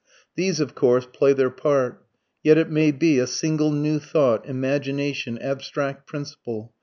These, 0.35 0.59
of 0.59 0.73
course, 0.73 1.05
play 1.05 1.31
their 1.33 1.51
part; 1.51 2.03
yet, 2.41 2.57
it 2.57 2.71
may 2.71 2.89
be, 2.91 3.19
a 3.19 3.27
single 3.27 3.71
new 3.71 3.99
thought, 3.99 4.43
imagination, 4.49 5.37
abstract 5.37 6.07
principle 6.07 6.73